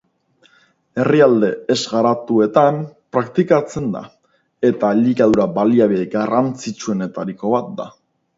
Herrialde 1.01 1.49
ez-garatuetan 1.75 2.79
praktikatzen 3.17 3.93
da, 3.97 4.01
eta 4.71 4.91
elikadura-baliabide 4.97 6.09
garrantzitsuenetariko 6.17 7.55
bat 7.59 7.71
da. 7.83 7.89